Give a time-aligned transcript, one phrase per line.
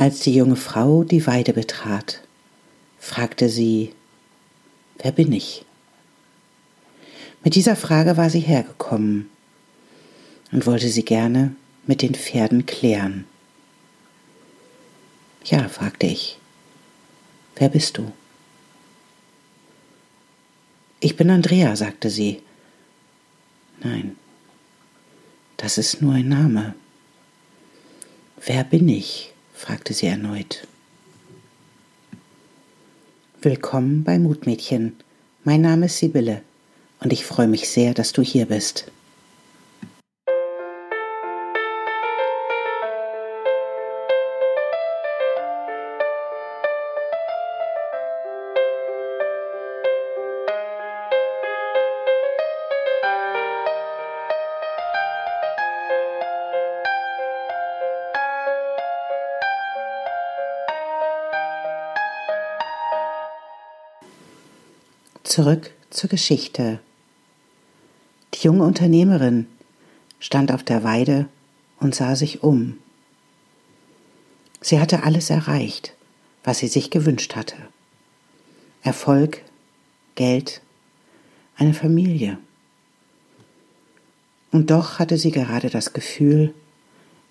[0.00, 2.22] Als die junge Frau die Weide betrat,
[2.98, 3.92] fragte sie,
[4.96, 5.66] Wer bin ich?
[7.44, 9.28] Mit dieser Frage war sie hergekommen
[10.52, 11.54] und wollte sie gerne
[11.86, 13.26] mit den Pferden klären.
[15.44, 16.38] Ja, fragte ich,
[17.56, 18.10] wer bist du?
[21.00, 22.40] Ich bin Andrea, sagte sie.
[23.82, 24.16] Nein,
[25.58, 26.74] das ist nur ein Name.
[28.46, 29.29] Wer bin ich?
[29.60, 30.66] Fragte sie erneut.
[33.42, 34.96] Willkommen bei Mutmädchen.
[35.44, 36.40] Mein Name ist Sibylle
[37.00, 38.90] und ich freue mich sehr, dass du hier bist.
[65.22, 66.80] Zurück zur Geschichte.
[68.34, 69.46] Die junge Unternehmerin
[70.18, 71.28] stand auf der Weide
[71.78, 72.78] und sah sich um.
[74.62, 75.94] Sie hatte alles erreicht,
[76.42, 77.56] was sie sich gewünscht hatte.
[78.82, 79.42] Erfolg,
[80.14, 80.62] Geld,
[81.56, 82.38] eine Familie.
[84.52, 86.54] Und doch hatte sie gerade das Gefühl,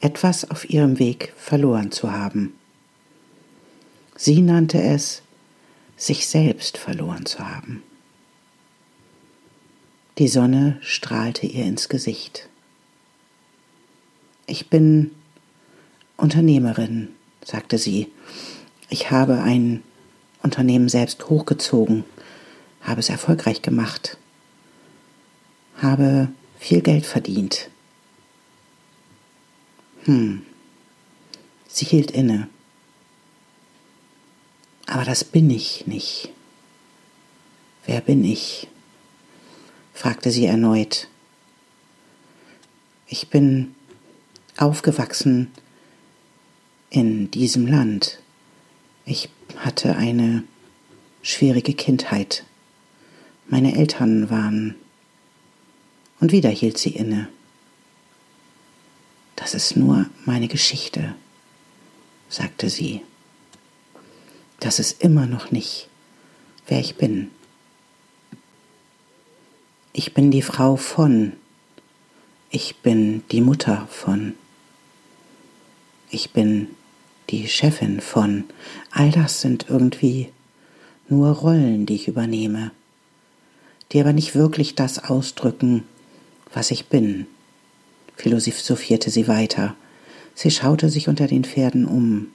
[0.00, 2.52] etwas auf ihrem Weg verloren zu haben.
[4.16, 5.22] Sie nannte es,
[5.96, 7.82] sich selbst verloren zu haben.
[10.18, 12.48] Die Sonne strahlte ihr ins Gesicht.
[14.46, 15.10] Ich bin
[16.16, 17.08] Unternehmerin,
[17.44, 18.10] sagte sie.
[18.88, 19.82] Ich habe ein
[20.42, 22.04] Unternehmen selbst hochgezogen,
[22.80, 24.16] habe es erfolgreich gemacht,
[25.76, 27.68] habe viel Geld verdient.
[30.04, 30.42] Hm.
[31.68, 32.48] Sie hielt inne.
[34.86, 36.30] Aber das bin ich nicht.
[37.84, 38.68] Wer bin ich?
[39.92, 41.08] fragte sie erneut.
[43.08, 43.74] Ich bin
[44.56, 45.50] aufgewachsen
[46.90, 48.20] in diesem Land.
[49.04, 50.44] Ich hatte eine
[51.22, 52.44] schwierige Kindheit.
[53.48, 54.74] Meine Eltern waren.
[56.20, 57.28] Und wieder hielt sie inne.
[59.36, 61.14] Das ist nur meine Geschichte,
[62.28, 63.02] sagte sie.
[64.60, 65.88] Das ist immer noch nicht,
[66.66, 67.30] wer ich bin.
[69.92, 71.32] Ich bin die Frau von.
[72.50, 74.34] Ich bin die Mutter von.
[76.10, 76.68] Ich bin
[77.30, 78.44] die Chefin von.
[78.90, 80.30] All das sind irgendwie
[81.08, 82.72] nur Rollen, die ich übernehme,
[83.92, 85.84] die aber nicht wirklich das ausdrücken,
[86.52, 87.26] was ich bin,
[88.16, 89.76] philosophierte sie weiter.
[90.34, 92.28] Sie schaute sich unter den Pferden um.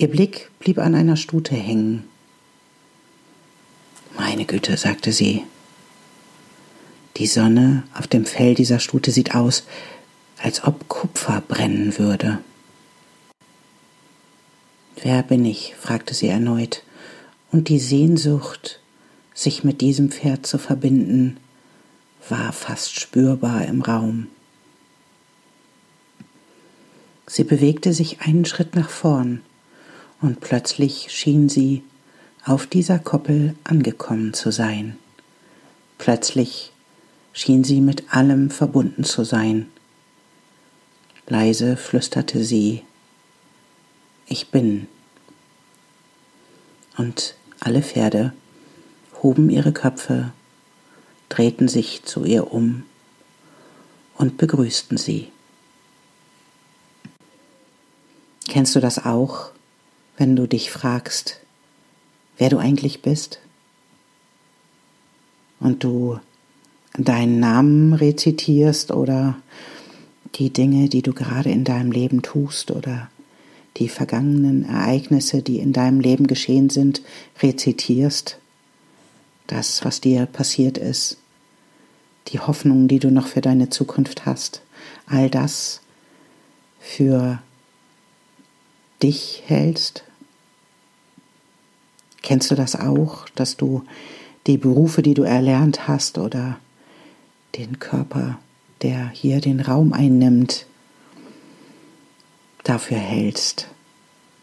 [0.00, 2.04] Ihr Blick blieb an einer Stute hängen,
[4.16, 5.42] meine Güte, sagte sie.
[7.16, 9.64] Die Sonne auf dem Fell dieser Stute sieht aus,
[10.36, 12.38] als ob Kupfer brennen würde.
[15.02, 15.74] Wer bin ich?
[15.76, 16.84] fragte sie erneut,
[17.50, 18.80] und die Sehnsucht,
[19.34, 21.38] sich mit diesem Pferd zu verbinden,
[22.28, 24.28] war fast spürbar im Raum.
[27.26, 29.42] Sie bewegte sich einen Schritt nach vorn,
[30.20, 31.82] und plötzlich schien sie
[32.44, 34.96] auf dieser Koppel angekommen zu sein.
[35.98, 36.72] Plötzlich
[37.32, 39.68] schien sie mit allem verbunden zu sein.
[41.26, 42.82] Leise flüsterte sie,
[44.26, 44.88] ich bin.
[46.96, 48.32] Und alle Pferde
[49.22, 50.32] hoben ihre Köpfe,
[51.28, 52.84] drehten sich zu ihr um
[54.16, 55.30] und begrüßten sie.
[58.48, 59.50] Kennst du das auch,
[60.18, 61.40] wenn du dich fragst,
[62.36, 63.38] wer du eigentlich bist?
[65.60, 66.18] Und du
[66.96, 69.36] deinen Namen rezitierst oder
[70.34, 73.08] die Dinge, die du gerade in deinem Leben tust oder
[73.76, 77.00] die vergangenen Ereignisse, die in deinem Leben geschehen sind,
[77.40, 78.38] rezitierst,
[79.46, 81.16] das, was dir passiert ist,
[82.28, 84.62] die Hoffnungen, die du noch für deine Zukunft hast,
[85.06, 85.80] all das
[86.80, 87.40] für
[89.00, 90.04] dich hältst
[92.28, 93.84] Kennst du das auch, dass du
[94.46, 96.58] die Berufe, die du erlernt hast oder
[97.56, 98.38] den Körper,
[98.82, 100.66] der hier den Raum einnimmt,
[102.64, 103.68] dafür hältst,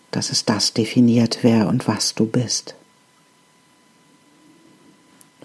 [0.10, 2.74] dass es das definiert, wer und was du bist?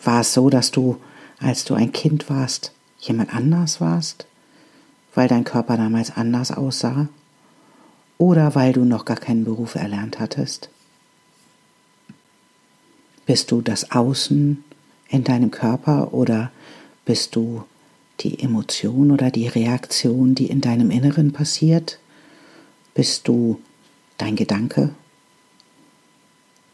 [0.02, 0.96] War es so, dass du,
[1.40, 4.24] als du ein Kind warst, jemand anders warst,
[5.14, 7.10] weil dein Körper damals anders aussah?
[8.16, 10.70] oder weil du noch gar keinen Beruf erlernt hattest?
[13.30, 14.64] Bist du das Außen
[15.08, 16.50] in deinem Körper oder
[17.04, 17.62] bist du
[18.18, 22.00] die Emotion oder die Reaktion, die in deinem Inneren passiert?
[22.92, 23.60] Bist du
[24.18, 24.90] dein Gedanke?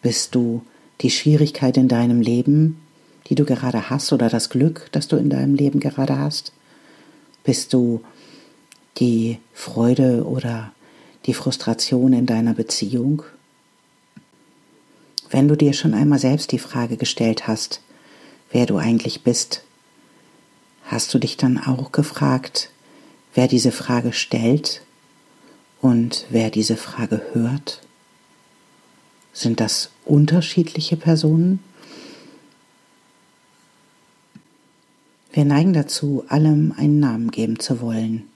[0.00, 0.62] Bist du
[1.02, 2.80] die Schwierigkeit in deinem Leben,
[3.26, 6.54] die du gerade hast oder das Glück, das du in deinem Leben gerade hast?
[7.44, 8.00] Bist du
[8.96, 10.72] die Freude oder
[11.26, 13.24] die Frustration in deiner Beziehung?
[15.30, 17.80] Wenn du dir schon einmal selbst die Frage gestellt hast,
[18.50, 19.62] wer du eigentlich bist,
[20.84, 22.70] hast du dich dann auch gefragt,
[23.34, 24.82] wer diese Frage stellt
[25.80, 27.82] und wer diese Frage hört?
[29.32, 31.58] Sind das unterschiedliche Personen?
[35.32, 38.26] Wir neigen dazu, allem einen Namen geben zu wollen.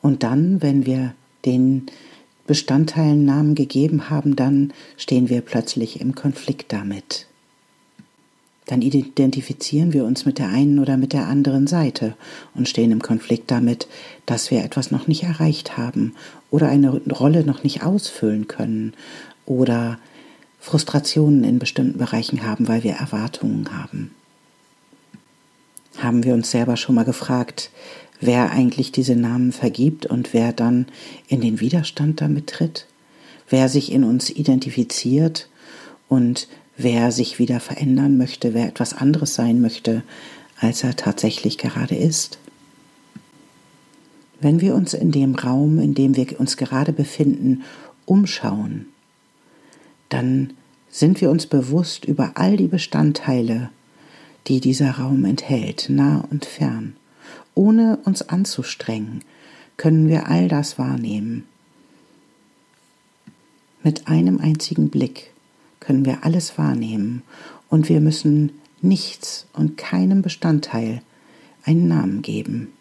[0.00, 1.14] Und dann, wenn wir
[1.44, 1.86] den
[2.46, 7.26] Bestandteilen Namen gegeben haben, dann stehen wir plötzlich im Konflikt damit.
[8.66, 12.16] Dann identifizieren wir uns mit der einen oder mit der anderen Seite
[12.54, 13.88] und stehen im Konflikt damit,
[14.24, 16.14] dass wir etwas noch nicht erreicht haben
[16.50, 18.94] oder eine Rolle noch nicht ausfüllen können
[19.44, 19.98] oder
[20.60, 24.12] Frustrationen in bestimmten Bereichen haben, weil wir Erwartungen haben.
[25.98, 27.70] Haben wir uns selber schon mal gefragt,
[28.26, 30.86] wer eigentlich diese Namen vergibt und wer dann
[31.28, 32.86] in den Widerstand damit tritt,
[33.48, 35.48] wer sich in uns identifiziert
[36.08, 40.02] und wer sich wieder verändern möchte, wer etwas anderes sein möchte,
[40.58, 42.38] als er tatsächlich gerade ist.
[44.40, 47.62] Wenn wir uns in dem Raum, in dem wir uns gerade befinden,
[48.06, 48.86] umschauen,
[50.08, 50.52] dann
[50.90, 53.70] sind wir uns bewusst über all die Bestandteile,
[54.46, 56.96] die dieser Raum enthält, nah und fern.
[57.54, 59.22] Ohne uns anzustrengen,
[59.76, 61.44] können wir all das wahrnehmen.
[63.82, 65.32] Mit einem einzigen Blick
[65.80, 67.22] können wir alles wahrnehmen
[67.68, 71.02] und wir müssen nichts und keinem Bestandteil
[71.64, 72.72] einen Namen geben.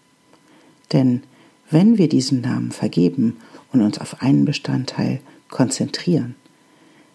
[0.91, 1.23] Denn
[1.69, 3.37] wenn wir diesen Namen vergeben
[3.71, 5.19] und uns auf einen Bestandteil
[5.49, 6.35] konzentrieren,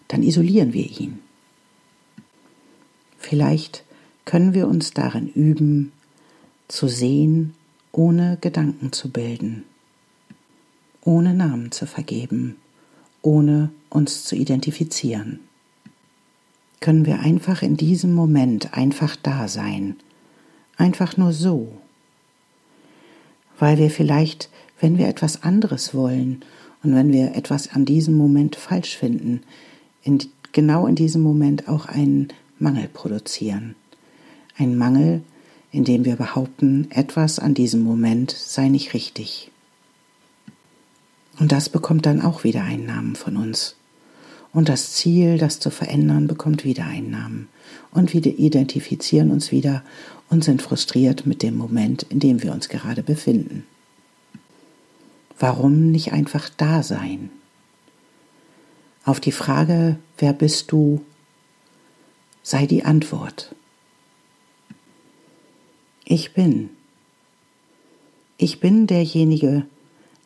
[0.07, 1.19] dann isolieren wir ihn.
[3.17, 3.83] Vielleicht
[4.25, 5.91] können wir uns darin üben,
[6.69, 7.55] zu sehen,
[7.91, 9.65] ohne Gedanken zu bilden,
[11.03, 12.55] ohne Namen zu vergeben,
[13.21, 15.41] ohne uns zu identifizieren.
[16.79, 19.97] Können wir einfach in diesem Moment einfach da sein,
[20.77, 21.73] einfach nur so,
[23.57, 24.49] weil wir vielleicht,
[24.79, 26.41] wenn wir etwas anderes wollen
[26.83, 29.41] und wenn wir etwas an diesem Moment falsch finden,
[30.03, 30.19] in,
[30.53, 32.29] genau in diesem Moment auch einen
[32.59, 33.75] Mangel produzieren.
[34.57, 35.21] Ein Mangel,
[35.71, 39.51] indem wir behaupten, etwas an diesem Moment sei nicht richtig.
[41.39, 43.75] Und das bekommt dann auch wieder einen Namen von uns.
[44.51, 47.47] Und das Ziel, das zu verändern, bekommt wieder einen Namen.
[47.91, 49.83] Und wir identifizieren uns wieder
[50.29, 53.65] und sind frustriert mit dem Moment, in dem wir uns gerade befinden.
[55.37, 57.29] Warum nicht einfach da sein?
[59.05, 61.01] Auf die Frage, wer bist du,
[62.43, 63.55] sei die Antwort.
[66.11, 66.71] Ich bin.
[68.39, 69.67] Ich bin derjenige,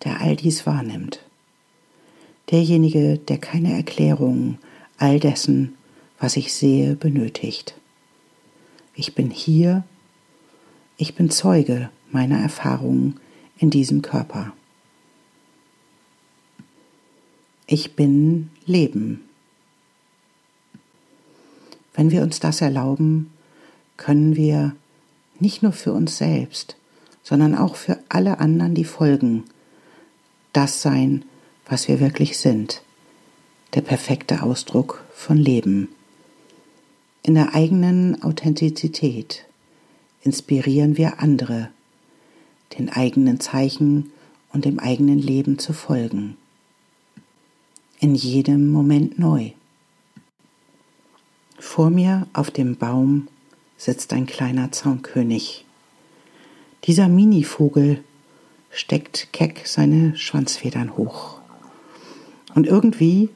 [0.05, 1.19] der all dies wahrnimmt.
[2.51, 4.59] Derjenige, der keine Erklärung
[4.97, 5.75] all dessen,
[6.19, 7.75] was ich sehe, benötigt.
[8.95, 9.83] Ich bin hier,
[10.95, 13.19] ich bin Zeuge meiner Erfahrungen
[13.57, 14.53] in diesem Körper.
[17.67, 19.25] Ich bin Leben.
[21.93, 23.33] Wenn wir uns das erlauben,
[23.97, 24.77] können wir
[25.43, 26.77] nicht nur für uns selbst,
[27.21, 29.43] sondern auch für alle anderen, die folgen,
[30.53, 31.25] das sein,
[31.67, 32.81] was wir wirklich sind,
[33.73, 35.89] der perfekte Ausdruck von Leben.
[37.23, 39.45] In der eigenen Authentizität
[40.21, 41.69] inspirieren wir andere,
[42.79, 44.13] den eigenen Zeichen
[44.53, 46.37] und dem eigenen Leben zu folgen.
[47.99, 49.51] In jedem Moment neu.
[51.59, 53.27] Vor mir auf dem Baum
[53.83, 55.65] sitzt ein kleiner Zaunkönig.
[56.85, 58.01] Dieser Minivogel
[58.71, 61.41] steckt keck seine Schwanzfedern hoch.
[62.55, 63.27] Und irgendwie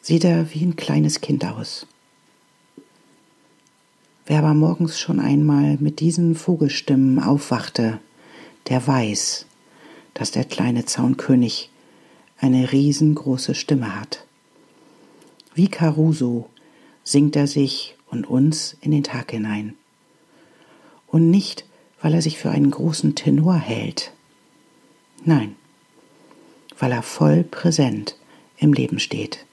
[0.00, 1.86] sieht er wie ein kleines Kind aus.
[4.26, 8.00] Wer aber morgens schon einmal mit diesen Vogelstimmen aufwachte,
[8.68, 9.46] der weiß,
[10.14, 11.70] dass der kleine Zaunkönig
[12.38, 14.24] eine riesengroße Stimme hat.
[15.54, 16.50] Wie Caruso
[17.04, 19.74] singt er sich und uns in den Tag hinein.
[21.08, 21.64] Und nicht,
[22.00, 24.12] weil er sich für einen großen Tenor hält.
[25.24, 25.56] Nein,
[26.78, 28.16] weil er voll präsent
[28.58, 29.44] im Leben steht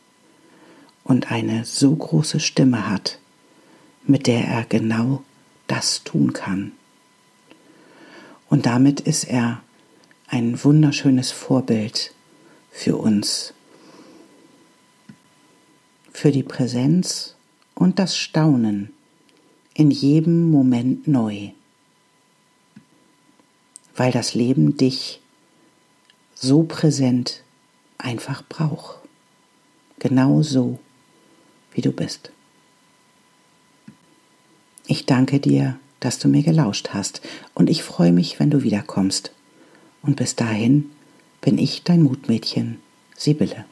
[1.03, 3.17] und eine so große Stimme hat,
[4.03, 5.23] mit der er genau
[5.67, 6.73] das tun kann.
[8.49, 9.61] Und damit ist er
[10.27, 12.13] ein wunderschönes Vorbild
[12.71, 13.53] für uns,
[16.11, 17.35] für die Präsenz
[17.79, 18.93] und das Staunen
[19.73, 21.51] in jedem Moment neu,
[23.95, 25.21] weil das Leben dich
[26.35, 27.41] so präsent
[27.97, 28.99] einfach braucht,
[29.97, 30.77] genau so,
[31.71, 32.31] wie du bist.
[34.85, 37.21] Ich danke dir, dass du mir gelauscht hast
[37.55, 39.31] und ich freue mich, wenn du wiederkommst.
[40.01, 40.91] Und bis dahin
[41.41, 42.79] bin ich dein Mutmädchen,
[43.15, 43.65] Sibylle.